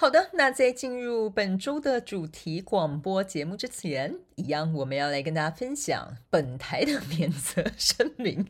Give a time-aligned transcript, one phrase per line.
[0.00, 8.46] 好的，那在进入本周的主题广播节目之前，一样我们要来跟大家分享本台的免责声明。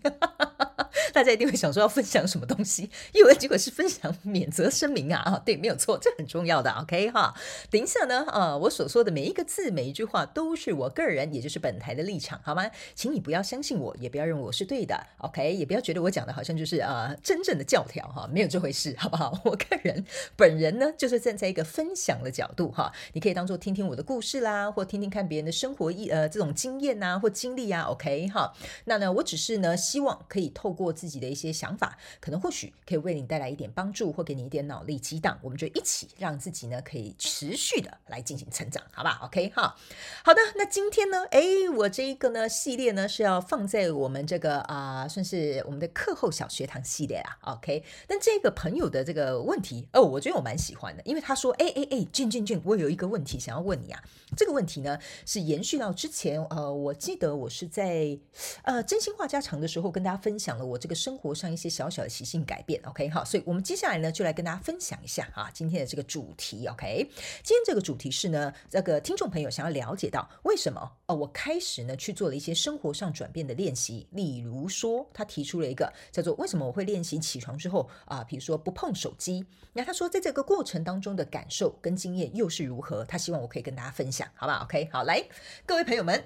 [1.19, 5.21] 大家一定会想说要分享什么东西，因为结果是分享免责声明啊！
[5.27, 6.71] 啊，对，没有错，这很重要的。
[6.71, 7.35] OK 哈，
[7.73, 12.71] 等一下呢，啊，我所说的每一个字、每一句话都是我个人，也就是本台的立场，好吗？
[12.95, 14.97] 请你不要相信我，也不要认为我是对的。
[15.17, 19.37] OK，也不要觉得我讲的好像就是啊真正的教条哈，没有这回事，好不好？
[19.45, 20.05] 我个人
[20.37, 27.87] 本人呢，就是站在一个分享的角度哈，你可以当做听听我的故事啦，或听听看别人的生活意呃这种经验呐或经历啊。
[27.89, 35.39] OK 哈，那呢，我只是呢希望可以透过自己自己的一些想法，可能或许可以为你带来一点帮助，或给你一点脑力激荡。
[35.41, 39.75] 我们就一起让自己呢可以持续的来进行成长，好吧？OK 哈，
[40.23, 40.41] 好的。
[40.57, 41.41] 那今天呢，哎，
[41.75, 47.39] 我这一个呢系列呢是要放在我们这个啊，算是我们的课后小学堂系列啊。
[47.55, 54.03] OK，但这个朋友的这个问题哦，我觉得我蛮喜欢的，因为他说，哎哎哎，俊俊俊，我有一个问题想要问你啊。
[54.37, 58.19] 这个问题呢是延续到之前，呃，我记得我是在
[58.63, 61.29] 呃真心话家常的时候跟大家分享了我这个生活。
[61.39, 67.09] 上一些小小的习性改变，OK 好，所以我们接下来呢就来跟大家分享一下啊，今天的这个主题，OK，
[67.45, 85.25] 今天这个主题是呢，这个听众朋友想要了解到为什么哦，我开始呢去做了一些生活上转变的练习，例如说他提出了一个叫做为什么我会练习起床之后啊，比如说不碰手机，那他说在这个过程当中的感受跟经验又是如何，他希望我可以跟大家分享，好不好？OK 好，来
[85.65, 86.25] 各位朋友们。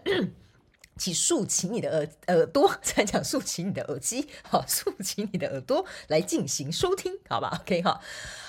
[0.96, 8.00] 请竖起你的耳耳朵，再讲竖起你的耳机， 好，竖起你的耳朵来进行收听，好吧？OK 哈，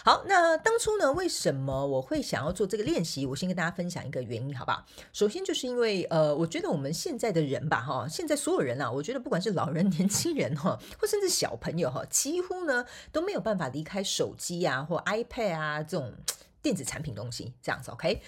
[0.04, 3.26] 好，那当初呢，为什么我会想要做这个练习？
[3.26, 4.86] 我先跟大家分享一个原因，好吧？
[5.14, 16.14] 首先就是因为呃，我觉得我们现在的人吧，哈，现在所有人啊，我觉得不管是老人、年轻人哈，或甚至小朋友哈，几乎呢都没有办法离开手机啊或 iPad 啊这种
[16.62, 18.22] 电子产品东西，这样子 OK。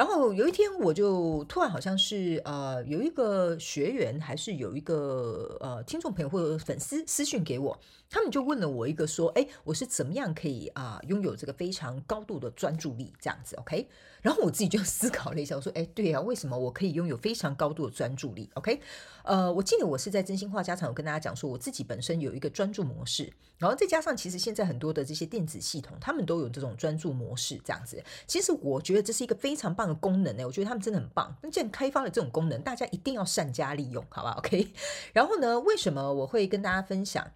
[0.00, 7.78] 然后有一天，我就突然好像是呃，有一个学员，还是有一个呃听众朋友或者粉丝私讯给我，
[8.08, 13.86] 他们就问了我一个说，哎，我是怎么样可以啊拥有这个非常高度的专注力这样子，OK？
[14.22, 18.80] 然后我自己就 思考了一下，我说，哎，对呀，为什么我可以拥有非常高度的专注力？OK？
[19.24, 28.02] 呃，我记得我是在真心话家常有跟大家讲说，我自己本身有一个专注模式，然后再加上其实现在很多的这些电子系统，他们都有这种专注模式这样子。
[28.26, 31.36] 其实我觉得这是一个非常棒功能呢，我觉得他们真的很棒。
[31.42, 34.72] 那既然开发了这种功能，大家一定要善加利用，好吧？OK？
[35.12, 37.26] 然后呢，为什么我会跟大家分享？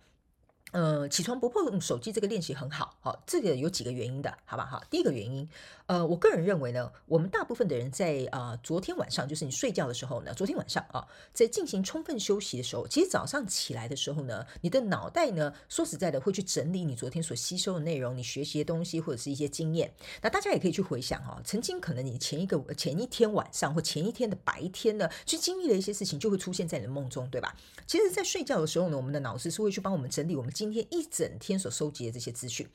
[0.74, 4.66] 呃，起床不碰手机这个练习很好，好，这个有几个原因的，好吧？
[4.66, 5.48] 哈，第一个原因，
[5.86, 19.94] 呃，我个人认为呢，我们大部分的人在啊，昨天晚上就是你睡觉的时候呢，昨天晚上啊，在进行充分休息的时候，其实早上起来的时候呢，你的脑袋呢，说实在的，会去整理你昨天所吸收的内容，你学习的东西或者是一些经验。
[20.22, 27.54] 那大家也可以去回想哈，曾经可能你前一个前一天晚上或前一天的白天呢，去经历了一些事情，就会出现在你的梦中，对吧？
[27.86, 32.66] 其实，在睡觉的时候呢，我们的脑子是会去帮我们整理我们今今天一整天所收集的这些资讯，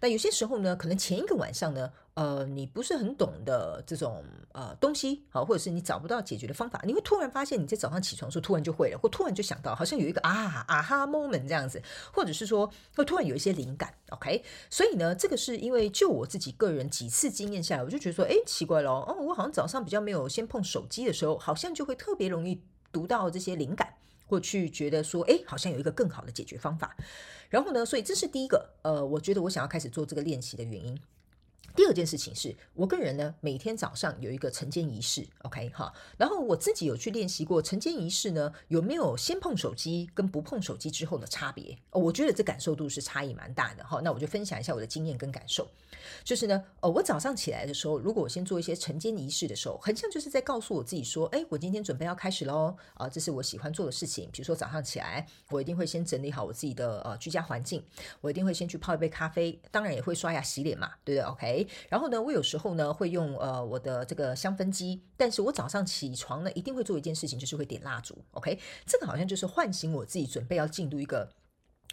[0.00, 11.80] 那有些时候呢，可能前一个晚上呢，呃，你不是很懂的这种呃东西，好，或者是你找不到解决的方法，你会突然发现你在早上起床的时候突然就会了，或突然就想到，好像有一个啊啊哈 moment 这样子，
[12.12, 22.60] 或者是说会突然有一些灵感，OK，所以呢，这个是因为就我自己个人几次经验下来，我就觉得说，哎，奇怪了，哦，我好像早上比较没有先碰手机的时候，好像就会特别容易
[22.90, 23.94] 读到这些灵感。
[24.28, 26.94] 或去觉得说，哎，好像有一个更好的解决方法，
[27.48, 31.00] 然后呢，所以这是第一个，呃，我觉得我想要开始做这个练习的原因。
[31.76, 41.78] 第二件事情是我个人呢，每天早上有一个晨间仪式，OK 哈，然后我自己有去练习过晨间仪式呢，有没有先碰手机跟不碰手机之后的差别？
[41.92, 44.00] 我觉得这感受度是差异蛮大的哈。
[44.02, 45.68] 那我就分享一下我的经验跟感受，
[46.24, 54.28] 就是呢，呃，我早上起来的时候，如果我先做一些晨间仪式的时候，很像就是在告诉我自己说，哎，我今天准备要开始喽，啊，这是我喜欢做的事情。
[54.32, 57.84] 比如说早上起来，我一定会先整理好我自己的呃居家环境，
[58.20, 61.47] 我一定会先去泡一杯咖啡，当然也会刷牙洗脸嘛，对不对？OK。
[61.88, 68.16] 然后呢，我有时候呢会用呃我的这个香氛机，但是我早上起床呢一定会做一件事情，就是会点蜡烛。
[68.32, 71.30] OK，这个好像就是唤醒我自己，准备要进入一个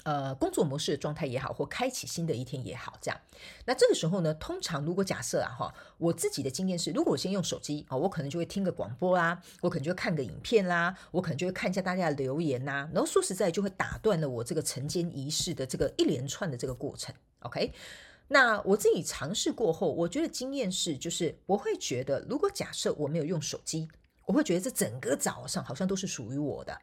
[0.04, 3.20] 呃，工作模式的状态也好，或开启新的一天也好，这样。
[3.66, 17.16] 那这个时候呢，通常如果假设啊哈，我自己的经验是，如果我先用手机啊，我可能就会听个广播啦，我可能就会看个影片啦，我可能就会看一下大家的留言呐，然后说实在就会打断了我这个晨间仪式的这个一连串的这个过程。
[17.40, 17.72] OK，
[18.28, 23.88] 那我自己尝试过后，我觉得经验是，就是我会觉得，如果假设我没有用手机，
[24.26, 26.76] 我会觉得这整个早上好像都是属于我的。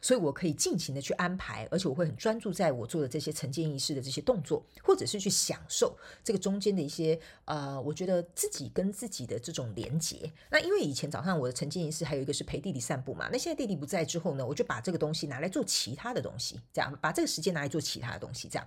[0.00, 10.30] 所以我可以尽情的去安排，而且我会很专注在我做的这些晨间仪式的这些动作，或者是去享受这个中间的一些呃，我觉得自己跟自己的这种连接。
[10.50, 18.66] 那因为以前早上我的晨间仪式还有一个是陪弟弟散步嘛，那现在弟弟不在之后呢，我就把这个东西拿来做其他的东西，这样把这个时间拿来做其他的东西，这样。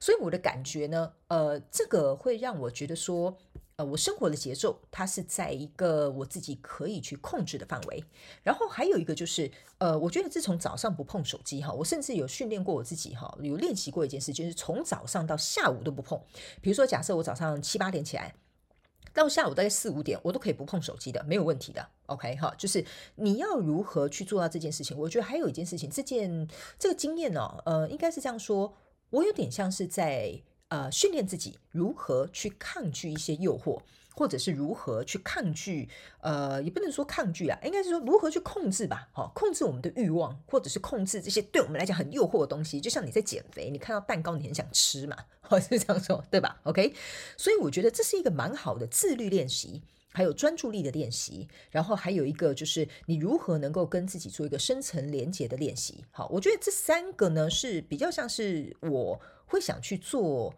[0.00, 3.36] 所以我的感觉呢，呃，这个会让我觉得说。
[3.84, 8.04] 我生活的节奏，它是在一个我自己可以去控制的范围。
[8.42, 16.20] 然后还有一个就是，呃，我觉得自从早上不碰手机哈，我甚至有训练过我自己哈，有练习过一件事，就是从早上到下午都不碰。
[16.60, 18.34] 比如说，假设我早上七八点起来，
[19.12, 21.86] 到下午大概四五点，我都可以不碰手机的，没有问题的。
[22.06, 22.84] OK 哈，就是
[23.16, 24.96] 你要如何去做到这件事情？
[24.96, 26.48] 我觉得还有一件事情，这件
[26.78, 28.74] 这个经验呢，呃，应该是这样说，
[29.10, 30.42] 我有点像是在。
[30.72, 33.78] 呃，训练自己如何去抗拒一些诱惑，
[34.14, 35.86] 或者是如何去抗拒，
[36.22, 42.80] 呃，也不能说抗拒啊，应该是说如何去控制吧，好，控制我们的欲望，或者是控制这些对我们来讲很诱惑的东西。
[42.80, 46.94] 就像你在减肥，你看到蛋糕你很想吃嘛，或 是这样说，对吧？OK，
[47.36, 49.82] 所以我觉得这是一个蛮好的自律练习，
[50.14, 56.02] 还有专注力的练习，然后还有一个就是你如何能够跟自己做一个深层连接的练习。
[56.12, 59.20] 好，我觉得这三个呢是比较像是我。
[59.52, 60.54] 会想去做，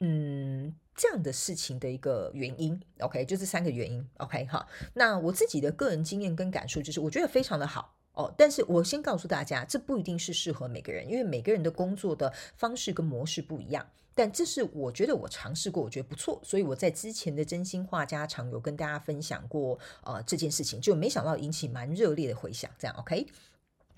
[0.00, 4.66] 嗯，这样的事情的一个原因，OK，就这三个原因，OK，哈。
[4.94, 8.34] 那我自己的个人经验跟感受就是，我觉得非常的好哦。
[8.36, 13.86] 但是我先告诉大家，这不一定是适合每个人，因为每个人的工作的方式跟模式不一样。
[14.12, 23.24] 但这是我觉得我尝试过，我觉得不错，所以我在之前的真心话家常有跟大家分享过，呃，这件事情就没想到引起蛮热烈的回响，这样 OK。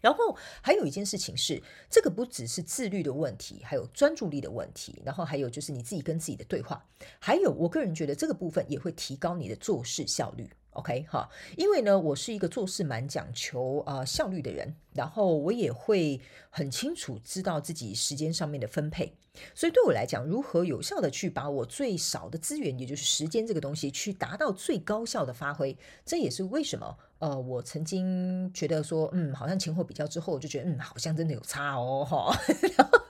[0.04, 5.00] 然后还有一件事情是，这个不只是自律的问题，还有专注力的问题。
[5.02, 6.84] 然后还有就是你自己跟自己的对话，
[7.18, 10.46] 还有我个人觉得这个部分也会提高你的做事效率。
[10.74, 19.14] OK 哈，因为呢，我是一个做事蛮讲求啊效率的人，然后我也会很清楚知道自己时间上面的分配，
[19.54, 32.36] 所以对我来讲，如何有效的去把我最少的资源，也就是时间这个东西，去达到最高效的发挥，这也是为什么呃，我曾经觉得说，嗯，好像前后比较之后，就觉得嗯，好像真的有差哦哈。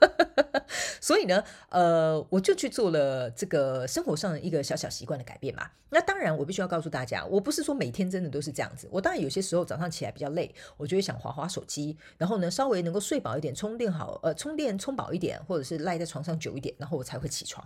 [1.05, 5.69] 所以呢，呃，我就去做了这个生活上的一个小小习惯的改变嘛。
[5.91, 8.89] 那当然，我必须要告诉大家，我不是说每天真的都是这样子。
[8.91, 17.63] 我当然有些时候早上起来比较累，我就会想划划手机，然后呢，稍微能够睡饱一点，充电好，呃，充电充饱一点，或者是赖在床上久一点，然后我才会起床。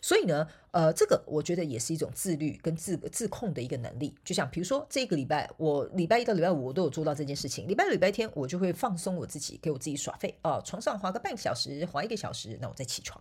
[0.00, 4.14] 所以呢，呃，这个我觉得也是一种自律跟自自控的一个能力。
[4.22, 7.66] 就像比如说这个礼拜，我礼拜一到礼拜五我都有做到这件事情。
[7.66, 13.18] 礼拜六、礼拜天我就会放松我自己，给我自己耍废啊，床上滑个半个小时，滑一个小时，那我再起床。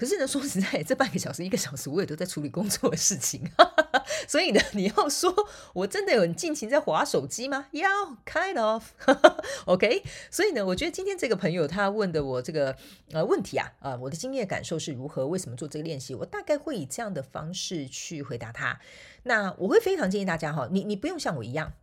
[0.00, 3.52] 可是呢，说实在，这半个小时、一个小时，我也都在处理工作的事情。
[4.26, 5.30] 所以呢，你要说
[5.74, 7.66] 我真的有很尽情在划手机吗？
[7.72, 7.86] 要
[8.24, 10.02] ，kind of，OK。
[10.32, 12.74] 所以呢，我觉得今天这个朋友他问的我这个
[13.12, 15.26] 呃问题啊，啊，我的经验感受是如何？
[15.26, 16.14] 为什么做这个练习？
[16.14, 18.80] 我大概会以这样的方式去回答他。
[19.24, 21.74] 那我会非常建议大家哈，你你不用像我一样，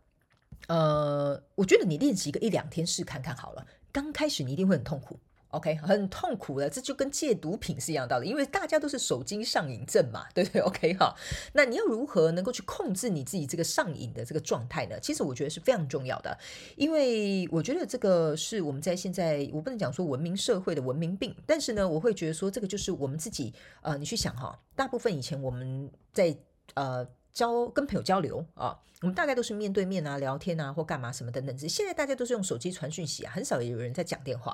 [0.66, 3.64] 呃，我觉得你练习个一两天试看看好了。
[3.92, 5.20] 刚开始你一定会很痛苦。
[5.50, 11.14] OK，很痛苦的，这就跟戒毒品是一样道理，因为大家都是手机上瘾症嘛，对不对？OK 哈，
[11.54, 15.00] 那你要如何能够去控制你自己这个上瘾的这个状态呢？
[15.00, 16.38] 其实我觉得是非常重要的，
[16.76, 26.36] 因为我觉得这个是我们在现在我不能讲说文明社会的文明病，但是呢，我会觉得说这个就是我们自己呃，你去想哈，大部分以前我们在
[26.74, 27.08] 呃。
[27.38, 31.56] 交跟朋友交流啊，我们大概都是面对面啊，聊天啊，或干嘛什么等等。
[31.68, 34.52] 现在大家都是用手机传讯息啊，很少有人在讲电话。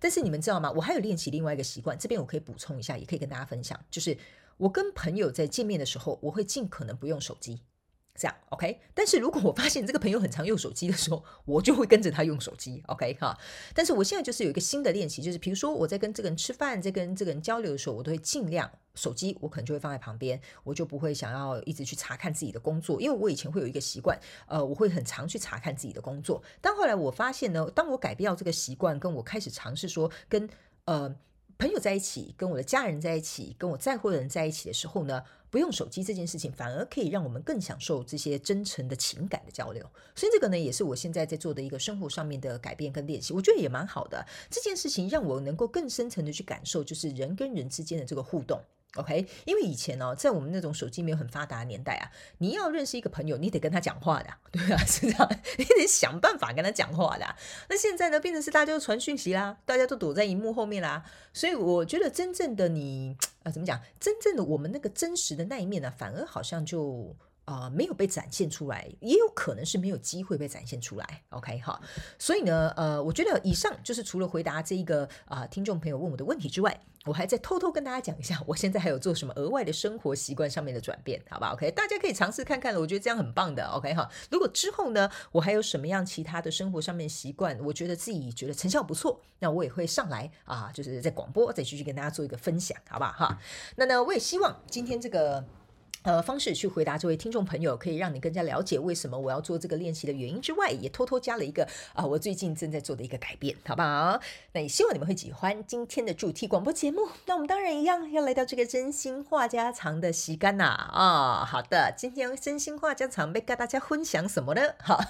[0.00, 0.68] 但是你们知道吗？
[0.72, 4.18] 我还有练习另外一个习惯，这边我可以补充一下，也可以跟大家分享，就是
[4.56, 7.60] 我跟朋友在见面的时候，我会尽可能不用手机。
[8.16, 8.80] 这样，OK。
[8.94, 13.36] 但是如果我发现这个朋友很常用手机的时候，我就会跟着他用手机，OK 哈。
[13.74, 24.16] 但是我现在就是有一个新的练习，就是比如说我在跟这个人吃饭，在跟这个人交流的时候，我都会尽量手机，我可能就会放在旁边，我就不会想要一直去查看自己的工作，因为我以前会有一个习惯，
[24.46, 26.40] 呃，我会很常去查看自己的工作。
[26.60, 30.48] 但后来我发现呢，当我改变掉这个习惯，跟我开始尝试说跟
[30.84, 31.16] 呃。
[31.58, 39.82] 朋友在一起，跟我的家人在一起，跟我在乎的人在一起的时候呢，不用手机这件事情，反而可以让我们更享受这些真诚的情感的交流。
[40.14, 44.26] 所以这个呢，也是我现在在做的一个生活上面的改变跟练习，我觉得也蛮好的。
[44.50, 48.60] 这件事情让我能够更深层的去感受，就是人跟人之间的这个互动。
[48.96, 57.26] OK，因为以前呢，在我们那种手机没有很发达的年代啊，你要认识一个朋友，你得跟他讲话的， 对啊，是这样，你得想办法跟他讲话的。
[57.68, 63.80] 那现在呢，变成是大家都传讯息啦，大家都躲在荧幕后面啦，所以我觉得真正的你啊，怎么讲？
[63.98, 67.16] 真正的我们那个真实的那一面呢，反而好像就。
[67.44, 71.22] 啊，没有被展现出来，也有可能是没有机会被展现出来。
[71.30, 71.80] OK，哈，
[72.18, 83.66] 所以呢，呃，我觉得以上就是除了回答这一个啊听众朋友问我的问题之外，我还在偷偷跟大家讲一下，我现在还有做什么额外的生活习惯上面的转变，好吧？OK，大家可以尝试看看了，我觉得这样很棒的。
[83.66, 93.12] OK，哈，如果之后呢，我还有什么样其他的生活上面习惯，我觉得自己觉得成效不错，那我也会上来啊，就是在广播再继续跟大家做一个分享，好不好？
[93.12, 93.38] 哈，
[93.76, 95.44] 那呢，我也希望今天这个。
[96.04, 104.20] 呃，方式去回答这位听众朋友，可以让你更加了解为什么我要做这个练习的原因之外，也偷偷加了一个啊，我最近正在做的一个改变，好不好？
[104.52, 107.08] 那也希望你们会喜欢今天的主题广播节目。
[107.24, 114.60] 那我们当然一样要来到这个真心话家常的洗干呐啊，好的，今天真心话家常被跟大家分享什么呢？
[114.80, 115.00] 好，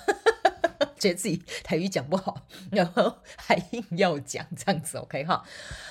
[0.96, 5.44] 觉得自己台语讲不好，然后还硬要讲这样子，OK 哈？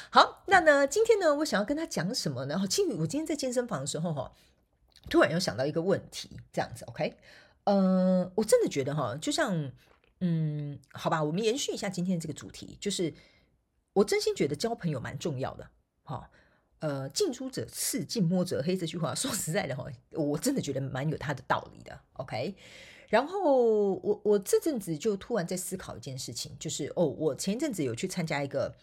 [0.10, 2.66] 好，那呢，今天呢，我想要跟他讲什么呢？
[2.70, 4.32] 其实我今天在健身房的时候哈。
[5.10, 7.16] 突然又想到一个问题，这样子，OK，
[7.66, 9.72] 嗯，我真的觉得哈，就像，
[10.22, 13.14] 嗯，好吧，我们延续一下今天这个主题，就是
[13.94, 15.70] 我真心觉得交朋友蛮重要的，
[16.04, 16.30] 哈，
[16.80, 22.56] 呃，近朱者赤，近墨者黑这句话， 说实在的哈，我真的觉得蛮有它的道理的，OK，
[23.10, 28.74] 然后我我这阵子就突然在思考一件事情，就是哦，我前一阵子有去参加一个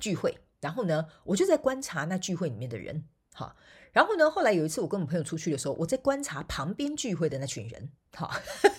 [0.00, 3.04] 聚会，然后呢，我就在观察那聚会里面的人，
[3.34, 3.54] 哈。
[3.92, 4.30] 然后呢？
[4.30, 7.90] 后来有一次，我跟我朋友出去的时候，我在观察旁边聚会的那群人。
[8.14, 8.30] 哈，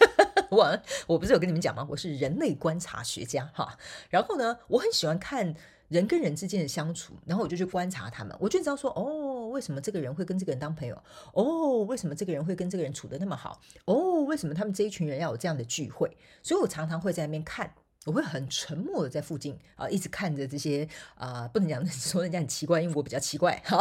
[0.49, 1.85] 我我不是有跟你们讲吗？
[1.89, 3.45] 我是人类观察学家。
[3.53, 3.77] 哈，
[4.09, 5.53] 然后呢，我很喜欢看
[5.89, 10.99] 人跟人之间的相处，然后我就去观察他们，我就知道说，哦，为什么这个人会跟这个人当朋友？
[11.33, 13.61] 哦，为什么这个人会跟这个人处的那么好？
[13.85, 16.15] 哦，为什么他们这一群人要有这样的聚会？
[16.41, 17.71] 所以我常常会在那边看，
[18.05, 23.61] 我会很沉默的在附近啊，一直看着这些啊，不能讲 说人家很奇怪，因为我比较奇怪。
[23.65, 23.79] 哈。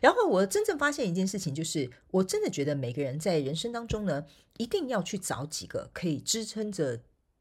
[0.00, 4.26] 然后我真正发现一件事情，就是我真的觉得每个人在人生当中呢，
[4.58, 7.00] 一定要去找几个可以支撑着，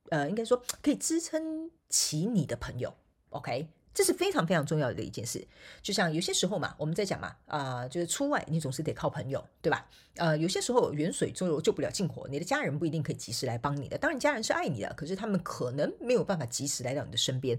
[0.10, 2.94] 呃，应该说可以支撑起你的朋友。
[3.30, 5.48] OK，这是非常非常重要的一件事。
[5.82, 9.90] 就像有些时候嘛，我们在讲嘛，啊，就是出外你总是得靠朋友，对吧？
[10.18, 13.98] 呃，有些时候远水救救不了近火，你的家人不一定可以及时来帮你的。
[13.98, 17.58] 当然，家人是爱你的，可是他们可能没有办法及时来到你的身边。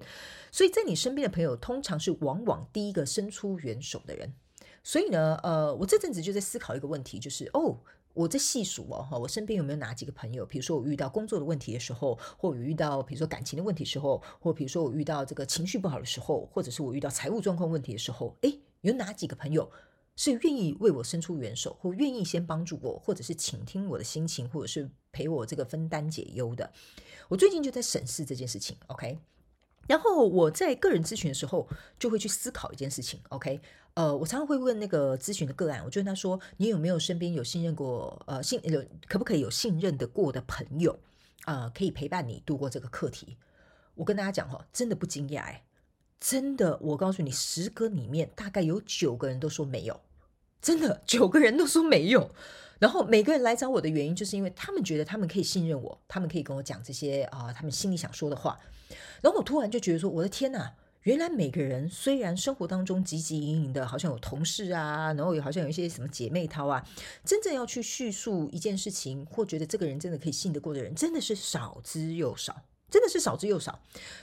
[0.53, 4.33] 所以在你身边的朋友，通常是往往第一个伸出援手的人。
[4.85, 7.79] 所以呢，呃，我这阵子就在思考一个问题，就是哦，
[8.12, 10.45] 我在细数哦，哈，我身边有没有哪几个朋友？
[10.45, 19.73] 比如说我遇到工作的问题的时候，或我遇到比如说感情的问题时候，或比如说我遇到这个情绪不好的时候，或者是我遇到财务状况问题的时候，诶，有哪几个朋友
[20.17, 26.71] 是愿意为我伸出援手，或愿意先帮助我，或者是倾听我的心情，或者是陪我这个分担解忧的？
[27.29, 29.19] 我最近就在审视这件事情，OK。
[29.87, 33.61] 然后我在个人咨询的时候，就会去思考一件事情，OK。
[33.95, 40.99] 呃，我常常会问那个咨询的个案，我就问他说：“你有没有身边有信任过，呃，信有可不可以有信任的过的朋友
[41.45, 43.37] 啊，可以陪伴你度过这个课题？”
[43.95, 45.63] 我跟大家讲哈，真的不惊讶哎，
[46.19, 50.01] 真的，我告诉你，十个里面大概有九个人都说没有，
[50.61, 52.33] 真的九个人都说没有。
[52.81, 58.59] 然后每个人来找我的原因，就是因为他们觉得他们可以信任我，他们可以跟我讲这些啊，他们心里想说的话。
[59.23, 60.75] 然后我突然就觉得说，我的天哪！
[61.05, 66.83] 原来每个人虽然生活当中汲汲营营的，好像有同事啊，然后有好像有一些什么姐妹淘啊，
[67.23, 73.83] 真正要去叙述一件事情，或觉得这个人真的可以信得过的人，真的是少之又少，真的是少之又少。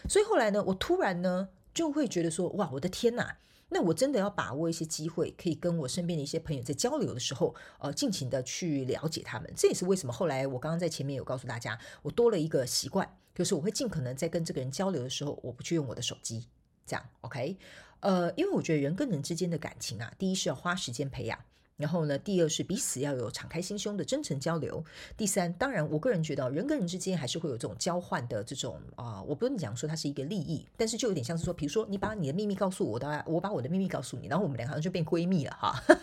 [0.09, 3.37] 所以后来呢，我突然呢就会觉得说，哇，我的天哪！
[3.69, 9.53] 那我真的要把握一些机会，可以跟我身边的一些朋友在交流的时候，呃，尽情的去了解他们。
[9.55, 16.47] 这也是为什么后来我刚刚在前面有告诉大家，我多了一个习惯，就是我会尽可能在跟这个人交流的时候，我不去用我的手机。
[16.85, 17.57] 这样，OK，
[18.01, 21.37] 呃，因为我觉得人跟人之间的感情啊，第一是要花时间培养，
[21.77, 24.83] 然后呢，第二是彼此要有敞开心胸的真诚交流，
[25.15, 35.81] 第三，当然，我个人觉得人跟人之间还是会有这种交换的这种啊，我不能讲说它是一个利益，但是就有点像是说，比如说你把你的秘密告诉我，的，我把我的秘密告诉你，然后我们两个人就变闺蜜了哈。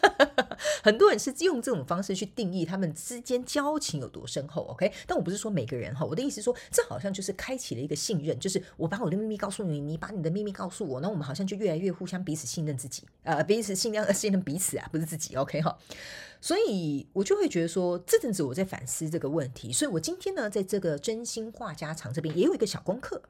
[0.83, 4.63] 很多人是用这种方式去定义他们之间交情有多深厚。
[4.65, 15.35] OK，但我不是说每个人哈，我的意思说，这好像就是开启了一个信任，就是我把我的秘密告诉你，你把你的秘密告诉我，那我们好像就越来越互相彼此信任自己，呃，彼此信任信任彼此啊，不是自己。
[15.37, 15.79] OK 哈，
[16.41, 23.23] 所以我就会觉得说，这阵子我在反思这个问题，所以我今天呢，在这个真心话家常这边也有一个小功课。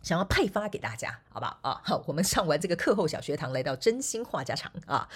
[0.00, 1.80] 想要派发给大家，好不好啊？
[1.84, 5.08] 好，我们上完这个课后小学堂，来到真心话家常啊。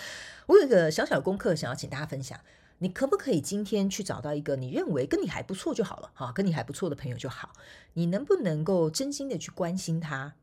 [0.47, 2.39] 我有一个小小的功课，想要请大家分享。
[2.79, 7.53] 你可不可以今天去找到一个你认为跟你还不错就好了哈，跟你还不错的朋友就好。
[7.95, 10.35] 你能不能够真心的去关心他，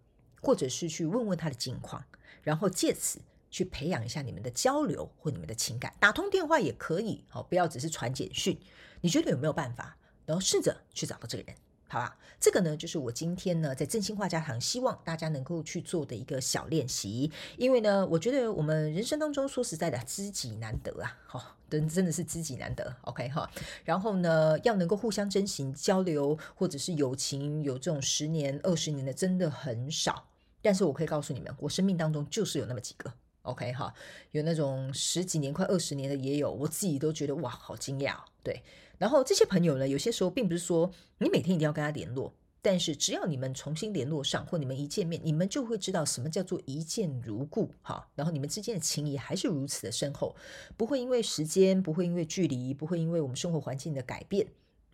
[0.41, 2.03] 或者是去问问他的近况，
[2.41, 3.21] 然后借此
[3.51, 5.93] 去培养一下你们的交流或你们的情感？
[5.99, 8.59] 打通电话也可以，好，不要只是传简讯。
[9.01, 9.95] 你觉得有没有办法？
[10.25, 11.55] 然后试着去找到这个人。
[11.93, 17.31] 好吧，这个呢，就是我今天呢在真心话家堂希望大家能够去做的一个小练习。
[17.55, 22.95] 因为呢，我觉得我们人生当中说实在的，知己难得啊，哈，真真的是知己难得。
[23.01, 23.47] OK 哈，
[23.83, 30.27] 然后呢，要能够互相真心交流，或者是友情有这种十年、二十年的，真的很少。
[30.63, 33.13] 但是我可以告诉你们，我生命当中就是有那么几个。
[33.43, 33.93] OK 哈，
[34.31, 38.63] 有那种十几年、快二十年的也有，我自己都觉得哇，好惊讶，对。
[38.97, 48.07] 然后这些朋友呢，有些时候并不是说你每天一定要跟他联络，但是只要你们重新联络上，或你们一见面，你们就会知道什么叫做一见如故，哈。
[48.15, 50.35] 然后你们之间的情谊还是如此的深厚，
[50.77, 54.47] 不会因为时间，不会因为距离，不会因为我们生活环境的改变。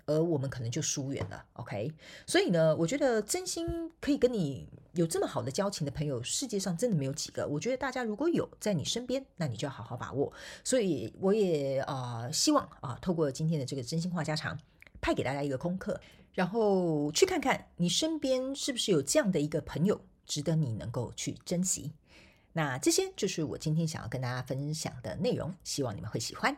[0.06, 1.92] 而我们可能就疏远了，OK？
[2.26, 3.68] 所以呢，我觉得真心
[4.02, 7.48] 可以跟你有这么好的交情的朋友，世界上真的没有几个。
[7.48, 10.34] 我觉得大家如果有在你身边，那你就要好好把握。
[10.64, 14.58] 所以我也啊，希望啊，透过今天的这个真心话家常，
[15.00, 16.00] 派给大家一个功课，
[16.34, 21.94] 然后去看看你身边是不是有这样的一个朋友，值得你能够去珍惜。
[22.54, 26.58] 那这些就是我今天想要跟大家分享的内容，希望你们会喜欢。